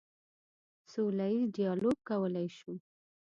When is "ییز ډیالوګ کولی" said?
1.33-2.47